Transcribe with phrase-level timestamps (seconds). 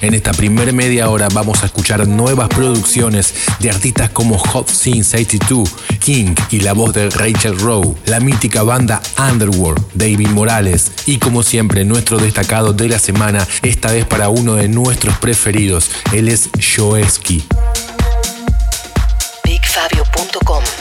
[0.00, 5.02] En esta primera media hora vamos a escuchar nuevas producciones de artistas como Hot Scene
[5.02, 11.18] 82, King y la voz de Rachel Rowe, la mítica banda Underworld, David Morales y
[11.18, 16.28] como siempre nuestro destacado de la semana, esta vez para uno de nuestros preferidos, él
[16.28, 17.44] es Joeski.
[19.44, 20.79] BigFabio.com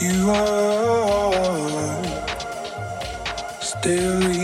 [0.00, 1.32] You are.
[3.60, 4.43] Still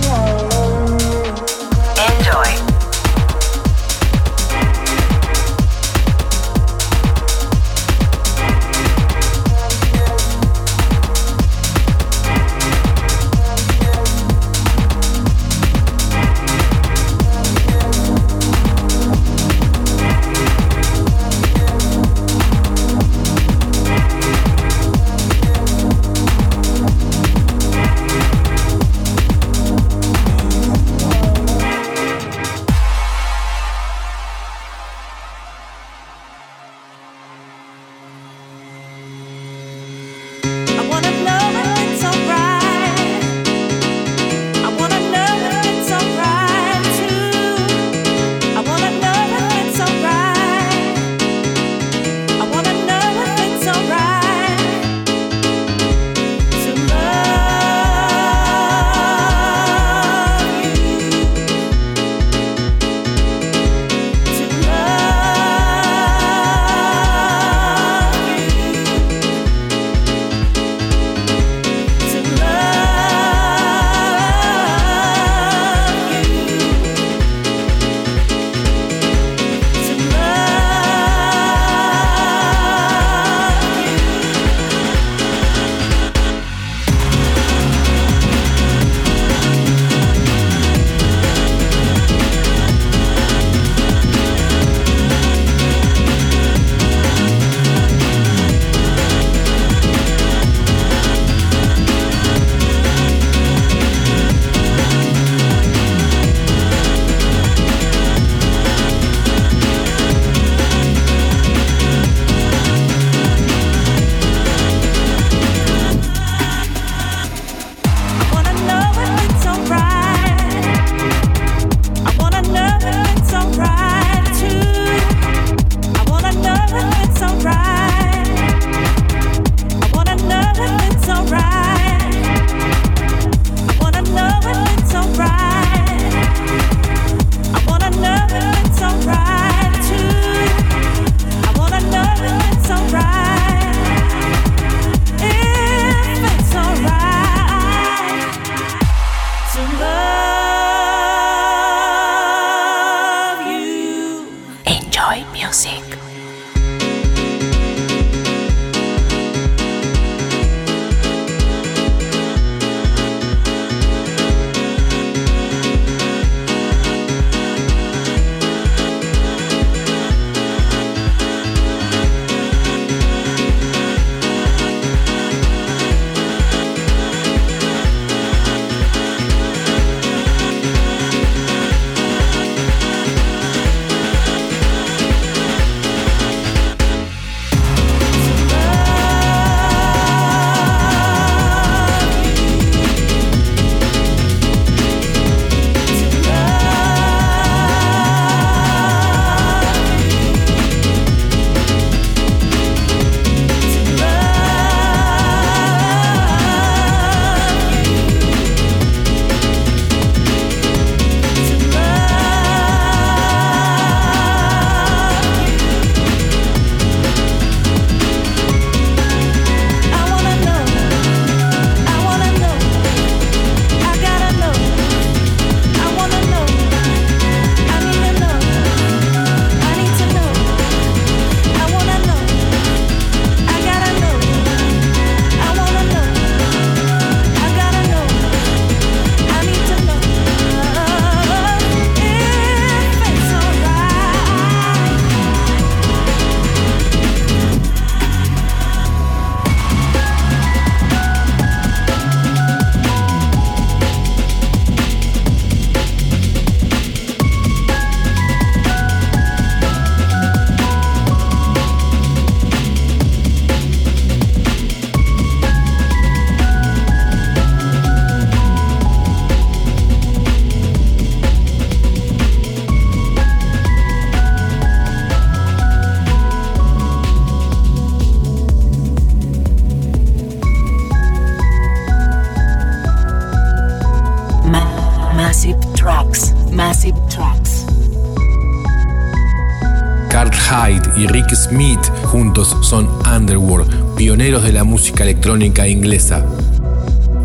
[295.03, 296.25] Electrónica inglesa.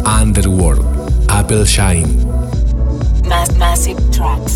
[0.05, 0.85] Underworld,
[1.29, 2.27] Apple Shine.
[3.59, 4.56] massive tracks.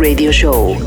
[0.00, 0.77] Radio Show.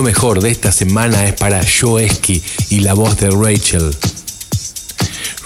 [0.00, 3.94] Lo mejor de esta semana es para Joeski y la voz de Rachel.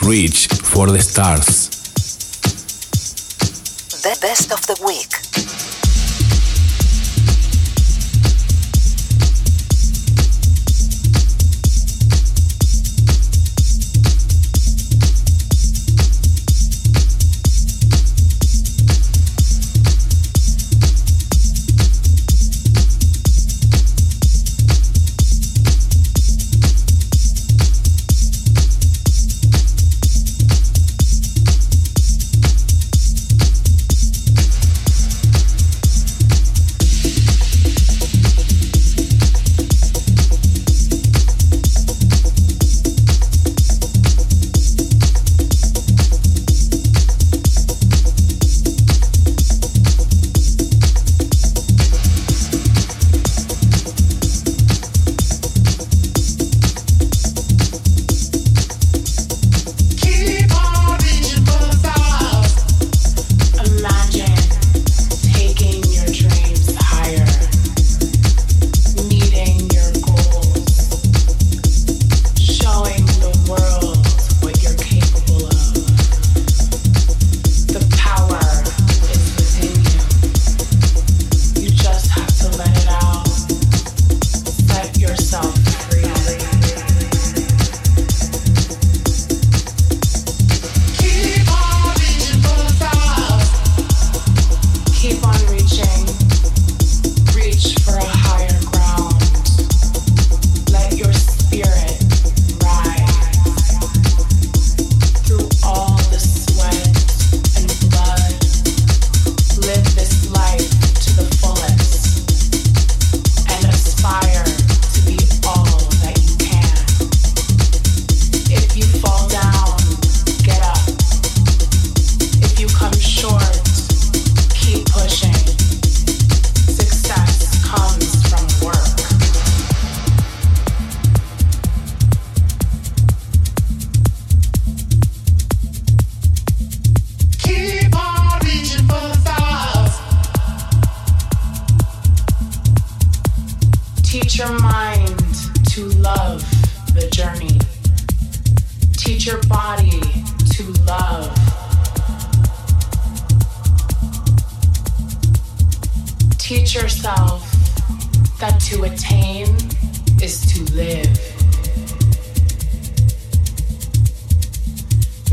[0.01, 1.64] Reach for the Stars.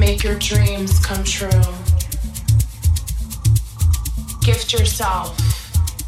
[0.02, 1.62] make your dreams come true.
[4.42, 5.38] Gift yourself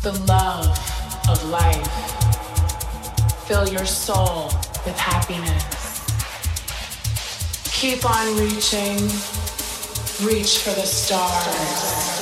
[0.02, 0.68] the love
[1.30, 1.94] of life.
[3.46, 4.46] Fill your soul
[4.84, 6.02] with happiness.
[7.80, 8.98] Keep on reaching.
[10.28, 12.13] Reach for the stars.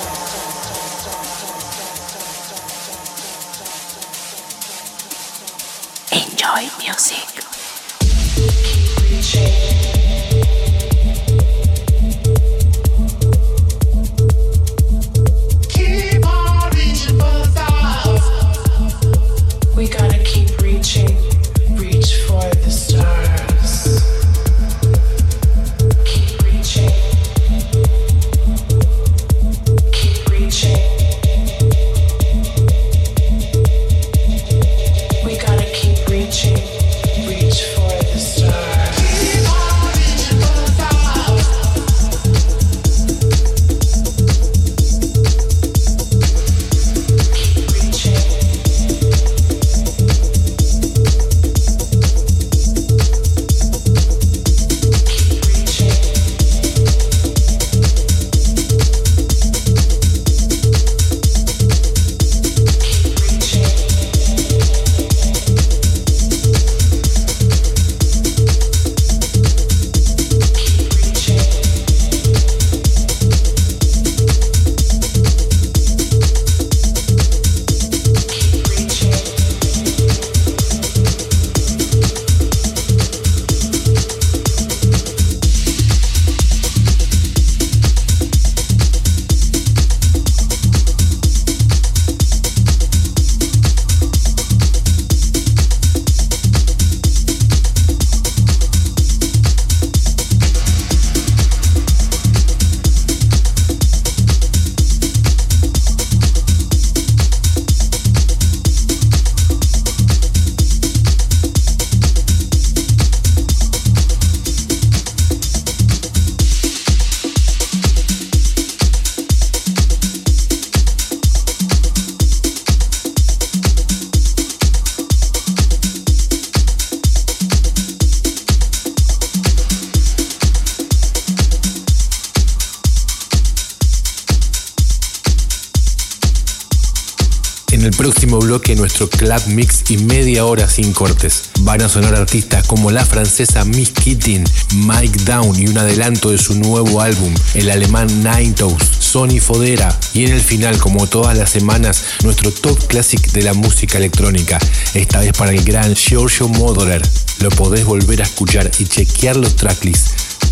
[138.52, 141.52] Bloque nuestro club mix y media hora sin cortes.
[141.62, 144.44] Van a sonar artistas como la francesa Miss Keating,
[144.76, 149.98] Mike Down y un adelanto de su nuevo álbum, el alemán Nine Toes, Sony Fodera
[150.14, 154.60] y en el final, como todas las semanas, nuestro top classic de la música electrónica,
[154.96, 157.02] esta vez para el gran Giorgio Modoler.
[157.40, 160.12] Lo podés volver a escuchar y chequear los tracklists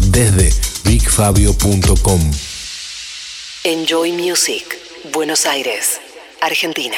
[0.09, 0.53] desde
[0.85, 2.31] bigfabio.com.
[3.65, 4.63] Enjoy Music,
[5.11, 5.99] Buenos Aires,
[6.39, 6.95] Argentina.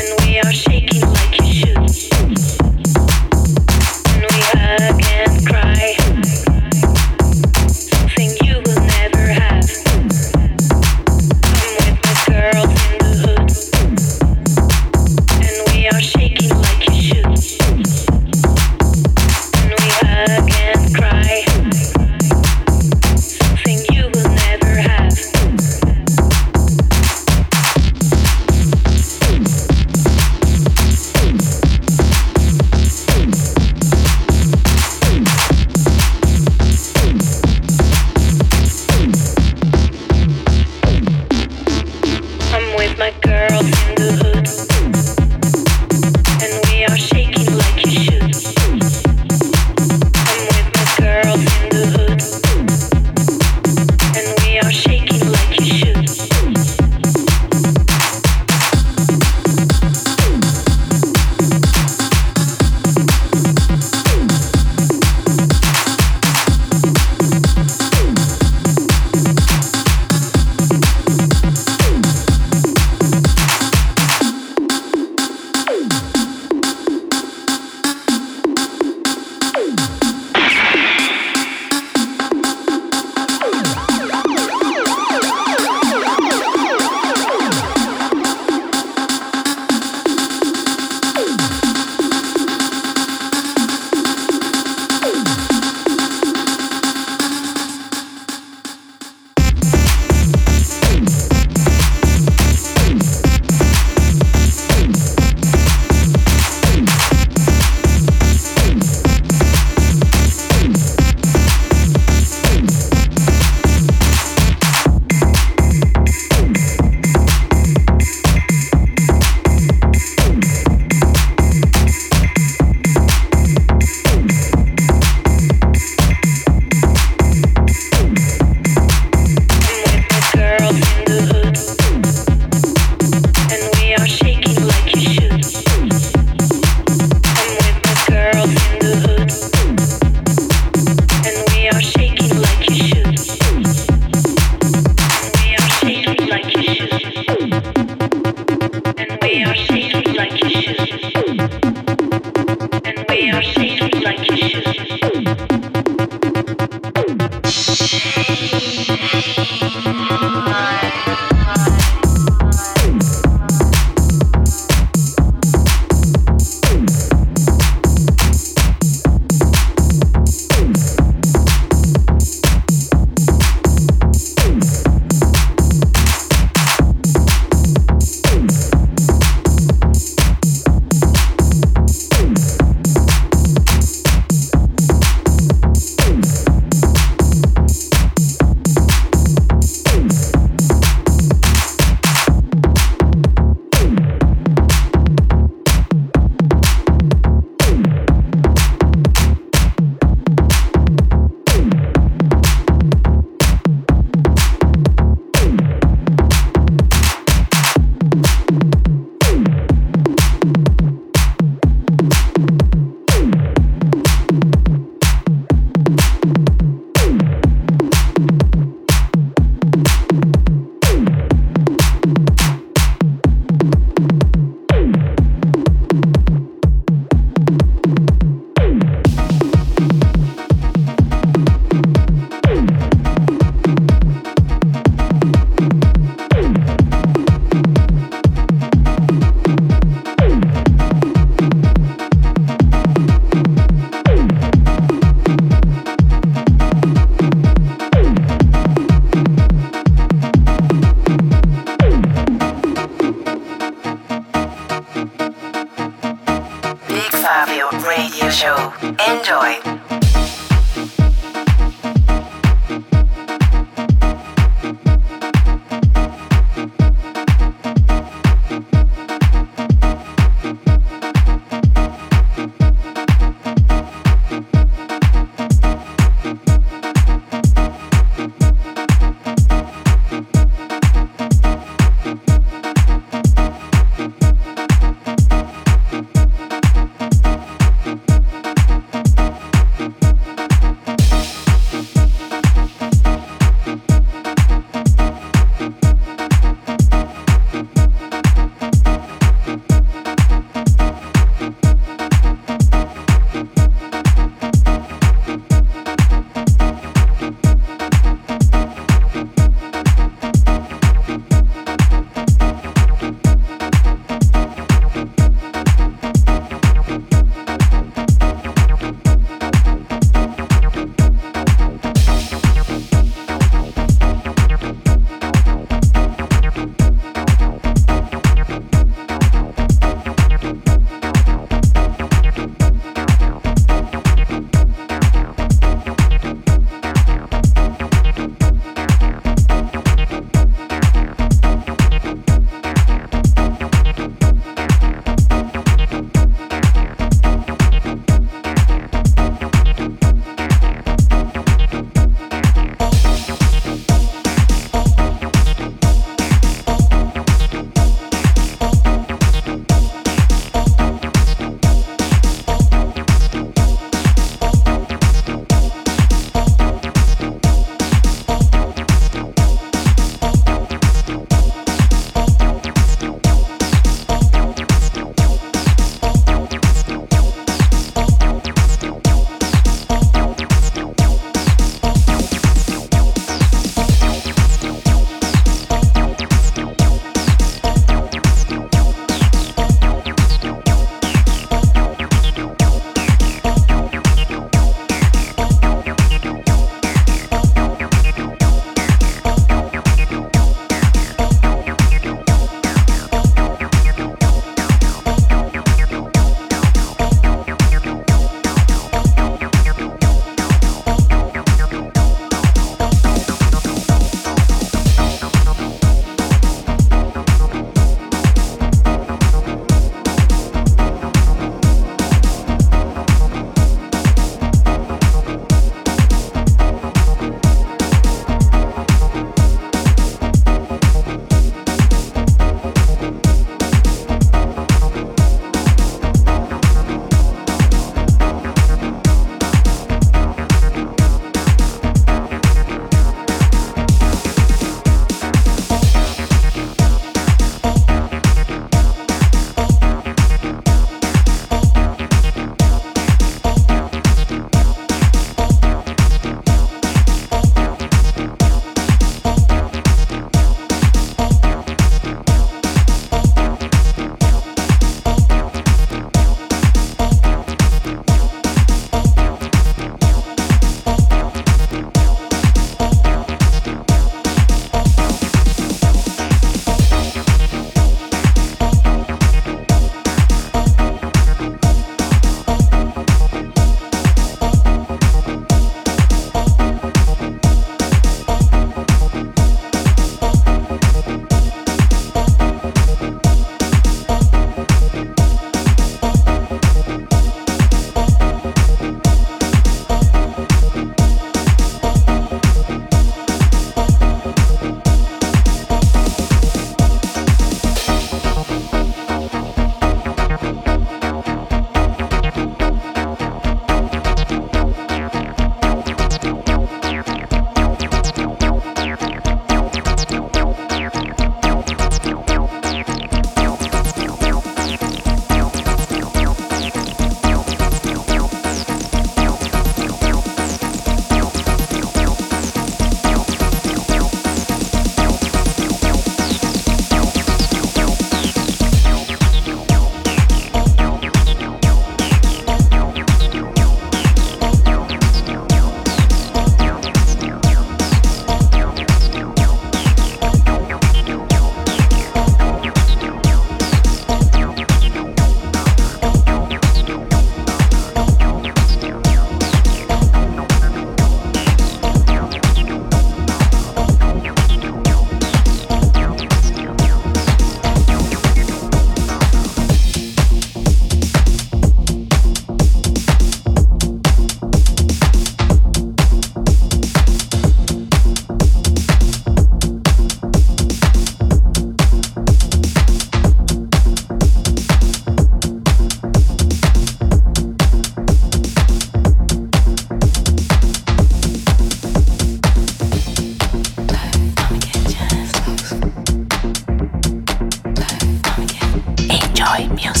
[599.69, 600.00] Meals.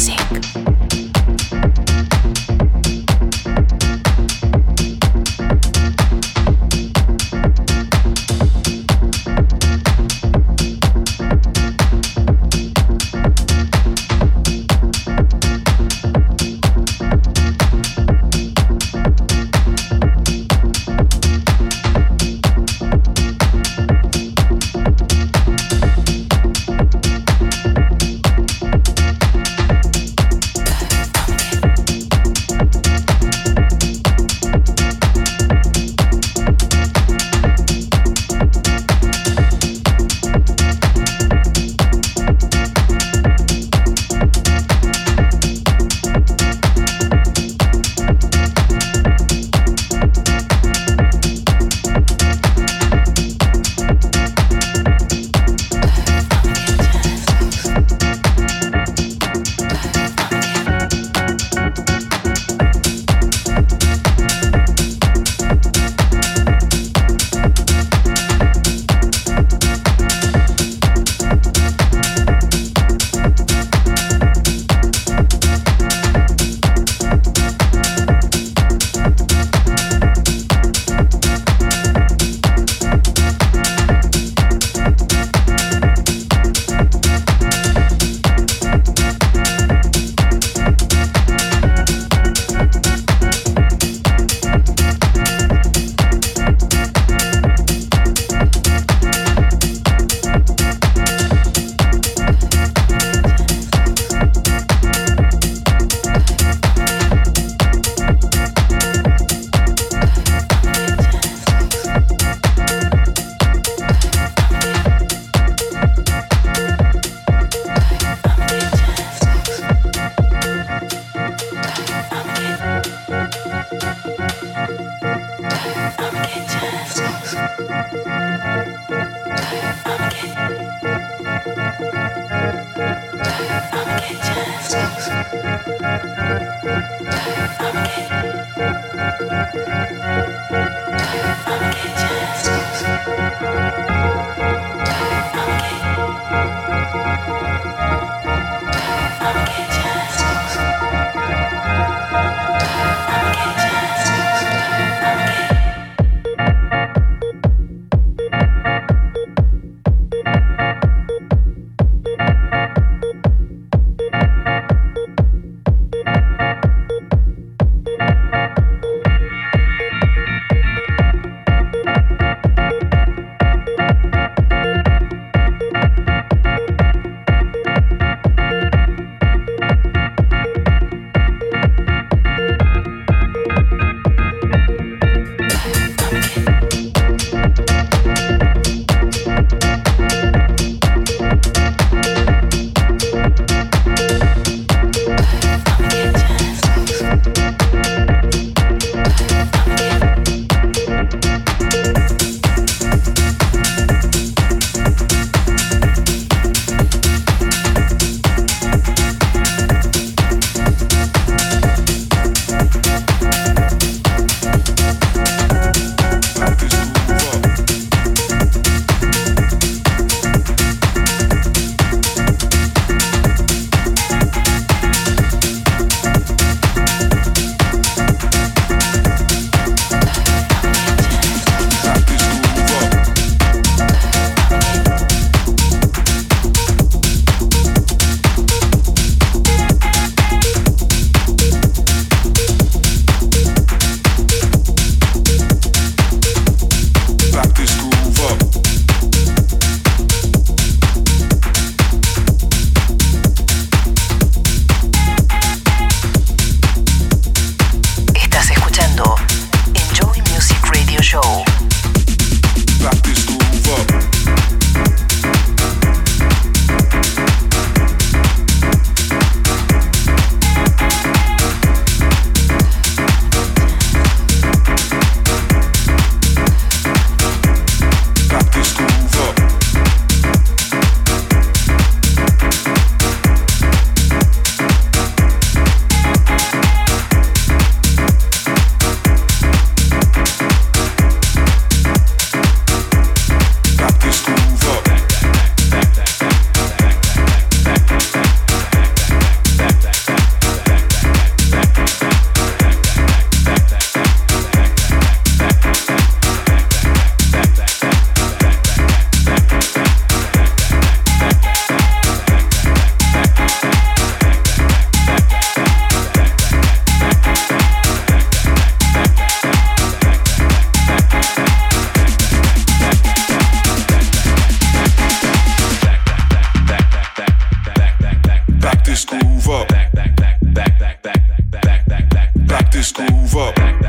[332.81, 333.80] just groove up.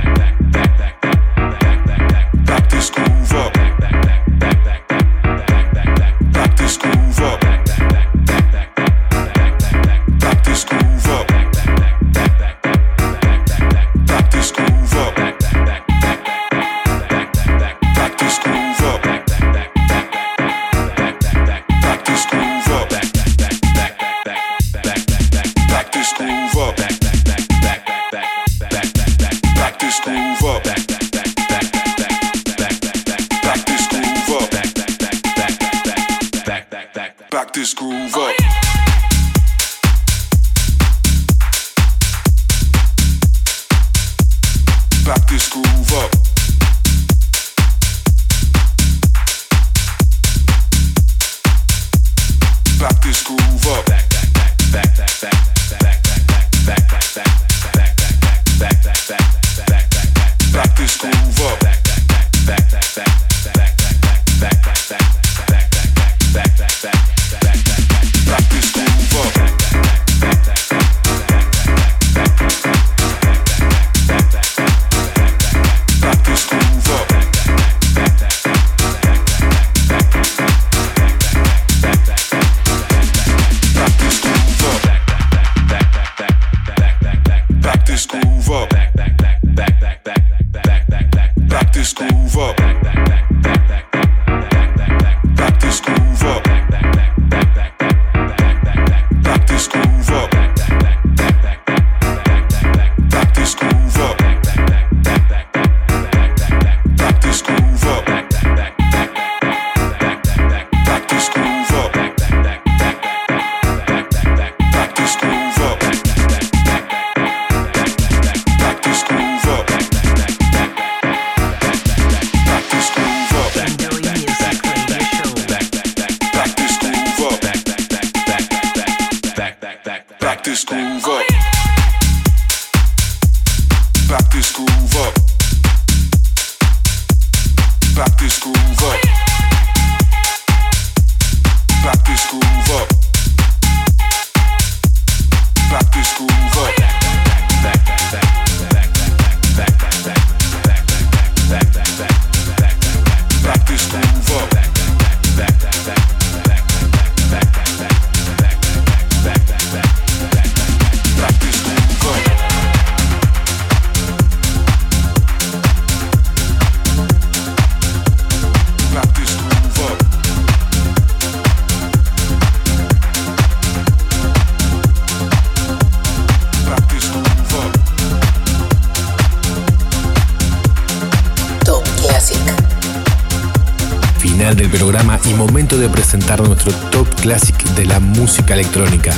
[188.54, 189.12] electrónica,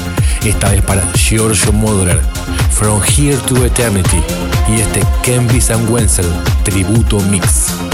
[0.44, 2.20] esta vez para Giorgio Moroder,
[2.70, 4.22] From Here to Eternity
[4.68, 6.26] y este Ken and Wenzel,
[6.64, 7.93] tributo mix.